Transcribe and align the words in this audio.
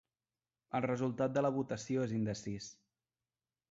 El 0.79 0.85
resultat 0.85 1.37
de 1.37 1.45
la 1.47 1.53
votació 1.59 2.09
és 2.09 2.19
indecís. 2.23 2.75